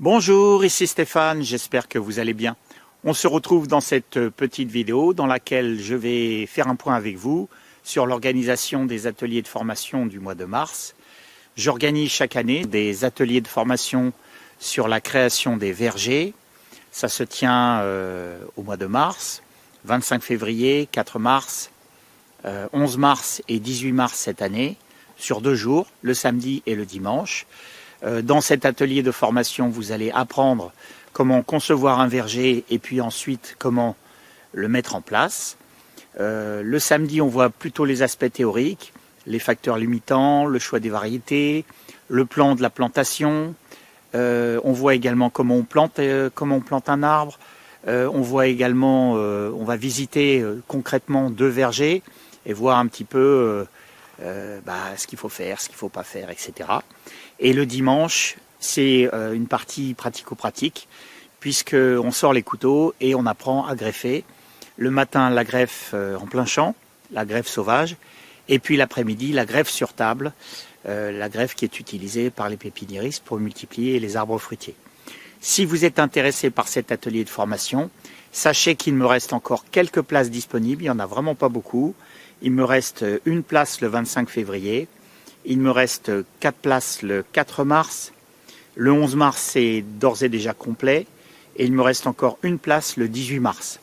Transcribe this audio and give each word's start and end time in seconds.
Bonjour, 0.00 0.64
ici 0.64 0.88
Stéphane, 0.88 1.44
j'espère 1.44 1.86
que 1.86 2.00
vous 2.00 2.18
allez 2.18 2.32
bien. 2.32 2.56
On 3.04 3.14
se 3.14 3.28
retrouve 3.28 3.68
dans 3.68 3.80
cette 3.80 4.28
petite 4.30 4.68
vidéo 4.68 5.14
dans 5.14 5.26
laquelle 5.26 5.80
je 5.80 5.94
vais 5.94 6.46
faire 6.46 6.66
un 6.66 6.74
point 6.74 6.96
avec 6.96 7.16
vous 7.16 7.48
sur 7.84 8.04
l'organisation 8.04 8.86
des 8.86 9.06
ateliers 9.06 9.40
de 9.40 9.46
formation 9.46 10.06
du 10.06 10.18
mois 10.18 10.34
de 10.34 10.46
mars. 10.46 10.96
J'organise 11.56 12.10
chaque 12.10 12.34
année 12.34 12.64
des 12.64 13.04
ateliers 13.04 13.40
de 13.40 13.46
formation 13.46 14.12
sur 14.58 14.88
la 14.88 15.00
création 15.00 15.56
des 15.56 15.70
vergers. 15.70 16.34
Ça 16.90 17.06
se 17.06 17.22
tient 17.22 17.78
euh, 17.82 18.36
au 18.56 18.64
mois 18.64 18.76
de 18.76 18.86
mars, 18.86 19.44
25 19.84 20.24
février, 20.24 20.88
4 20.90 21.20
mars, 21.20 21.70
11 22.44 22.50
euh, 22.96 22.98
mars 22.98 23.42
et 23.46 23.60
18 23.60 23.92
mars 23.92 24.18
cette 24.18 24.42
année, 24.42 24.76
sur 25.16 25.40
deux 25.40 25.54
jours, 25.54 25.86
le 26.02 26.14
samedi 26.14 26.64
et 26.66 26.74
le 26.74 26.84
dimanche. 26.84 27.46
Euh, 28.04 28.22
dans 28.22 28.40
cet 28.40 28.66
atelier 28.66 29.02
de 29.02 29.10
formation, 29.10 29.68
vous 29.68 29.92
allez 29.92 30.10
apprendre 30.10 30.72
comment 31.12 31.42
concevoir 31.42 32.00
un 32.00 32.08
verger 32.08 32.64
et 32.70 32.78
puis 32.78 33.00
ensuite 33.00 33.56
comment 33.58 33.96
le 34.52 34.68
mettre 34.68 34.94
en 34.94 35.00
place. 35.00 35.56
Euh, 36.20 36.62
le 36.62 36.78
samedi, 36.78 37.20
on 37.20 37.28
voit 37.28 37.50
plutôt 37.50 37.84
les 37.84 38.02
aspects 38.02 38.30
théoriques, 38.30 38.92
les 39.26 39.38
facteurs 39.38 39.78
limitants, 39.78 40.44
le 40.44 40.58
choix 40.58 40.80
des 40.80 40.90
variétés, 40.90 41.64
le 42.08 42.24
plan 42.24 42.54
de 42.54 42.62
la 42.62 42.70
plantation. 42.70 43.54
Euh, 44.14 44.60
on 44.64 44.72
voit 44.72 44.94
également 44.94 45.30
comment 45.30 45.56
on 45.56 45.64
plante, 45.64 45.98
comment 46.34 46.56
on 46.56 46.60
plante 46.60 46.88
un 46.88 47.02
arbre. 47.02 47.38
on 47.86 48.20
voit 48.20 48.46
également, 48.46 49.12
on 49.12 49.64
va 49.64 49.76
visiter 49.76 50.44
concrètement 50.68 51.30
deux 51.30 51.48
vergers 51.48 52.02
et 52.46 52.52
voir 52.52 52.78
un 52.78 52.86
petit 52.86 53.04
peu 53.04 53.66
bah, 54.20 54.96
ce 54.96 55.06
qu'il 55.06 55.18
faut 55.18 55.28
faire, 55.28 55.60
ce 55.60 55.68
qu'il 55.68 55.74
ne 55.74 55.78
faut 55.78 55.88
pas 55.88 56.04
faire, 56.04 56.30
etc. 56.30 56.68
Et 57.40 57.52
le 57.52 57.66
dimanche, 57.66 58.36
c'est 58.64 59.10
euh, 59.12 59.34
une 59.34 59.46
partie 59.46 59.94
pratico-pratique, 59.94 60.88
puisqu'on 61.40 62.10
sort 62.10 62.32
les 62.32 62.42
couteaux 62.42 62.94
et 63.00 63.14
on 63.14 63.26
apprend 63.26 63.66
à 63.66 63.74
greffer. 63.74 64.24
Le 64.76 64.90
matin, 64.90 65.30
la 65.30 65.44
greffe 65.44 65.90
euh, 65.94 66.16
en 66.16 66.26
plein 66.26 66.46
champ, 66.46 66.74
la 67.12 67.24
greffe 67.24 67.46
sauvage, 67.46 67.96
et 68.48 68.58
puis 68.58 68.76
l'après-midi, 68.76 69.32
la 69.32 69.44
greffe 69.44 69.68
sur 69.68 69.92
table, 69.92 70.32
euh, 70.86 71.12
la 71.12 71.28
greffe 71.28 71.54
qui 71.54 71.64
est 71.64 71.78
utilisée 71.78 72.30
par 72.30 72.48
les 72.48 72.56
pépiniéristes 72.56 73.22
pour 73.24 73.38
multiplier 73.38 74.00
les 74.00 74.16
arbres 74.16 74.38
fruitiers. 74.38 74.74
Si 75.40 75.64
vous 75.66 75.84
êtes 75.84 75.98
intéressé 75.98 76.50
par 76.50 76.68
cet 76.68 76.90
atelier 76.90 77.24
de 77.24 77.28
formation, 77.28 77.90
sachez 78.32 78.76
qu'il 78.76 78.94
me 78.94 79.04
reste 79.04 79.34
encore 79.34 79.66
quelques 79.70 80.00
places 80.00 80.30
disponibles, 80.30 80.82
il 80.82 80.86
n'y 80.86 80.90
en 80.90 80.98
a 80.98 81.06
vraiment 81.06 81.34
pas 81.34 81.50
beaucoup. 81.50 81.94
Il 82.40 82.52
me 82.52 82.64
reste 82.64 83.04
une 83.26 83.42
place 83.42 83.80
le 83.80 83.88
25 83.88 84.28
février, 84.28 84.88
il 85.44 85.58
me 85.58 85.70
reste 85.70 86.10
4 86.40 86.56
places 86.56 87.02
le 87.02 87.24
4 87.32 87.64
mars. 87.64 88.12
Le 88.76 88.92
11 88.92 89.16
mars, 89.16 89.50
c'est 89.52 89.82
d'ores 89.82 90.22
et 90.22 90.28
déjà 90.28 90.52
complet. 90.52 91.06
Et 91.56 91.64
il 91.64 91.72
me 91.72 91.82
reste 91.82 92.06
encore 92.06 92.38
une 92.42 92.58
place 92.58 92.96
le 92.96 93.08
18 93.08 93.40
mars. 93.40 93.80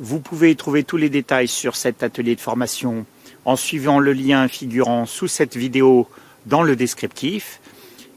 Vous 0.00 0.20
pouvez 0.20 0.54
trouver 0.54 0.84
tous 0.84 0.96
les 0.96 1.08
détails 1.08 1.48
sur 1.48 1.76
cet 1.76 2.02
atelier 2.02 2.34
de 2.34 2.40
formation 2.40 3.06
en 3.44 3.56
suivant 3.56 3.98
le 3.98 4.12
lien 4.12 4.46
figurant 4.48 5.06
sous 5.06 5.28
cette 5.28 5.56
vidéo 5.56 6.08
dans 6.46 6.62
le 6.62 6.76
descriptif. 6.76 7.60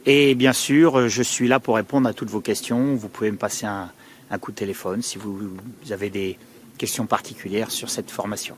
Et 0.05 0.35
bien 0.35 0.53
sûr, 0.53 1.07
je 1.07 1.23
suis 1.23 1.47
là 1.47 1.59
pour 1.59 1.75
répondre 1.75 2.09
à 2.09 2.13
toutes 2.13 2.29
vos 2.29 2.41
questions. 2.41 2.95
Vous 2.95 3.07
pouvez 3.07 3.31
me 3.31 3.37
passer 3.37 3.65
un, 3.65 3.91
un 4.31 4.39
coup 4.39 4.51
de 4.51 4.57
téléphone 4.57 5.01
si 5.01 5.17
vous 5.17 5.39
avez 5.91 6.09
des 6.09 6.37
questions 6.77 7.05
particulières 7.05 7.69
sur 7.71 7.89
cette 7.89 8.09
formation. 8.09 8.55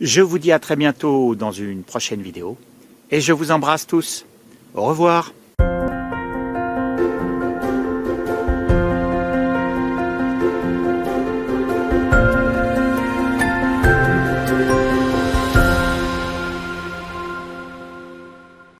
Je 0.00 0.20
vous 0.20 0.38
dis 0.38 0.52
à 0.52 0.58
très 0.58 0.76
bientôt 0.76 1.34
dans 1.34 1.52
une 1.52 1.82
prochaine 1.82 2.22
vidéo 2.22 2.58
et 3.10 3.20
je 3.20 3.32
vous 3.32 3.50
embrasse 3.50 3.86
tous. 3.86 4.24
Au 4.74 4.84
revoir. 4.84 5.32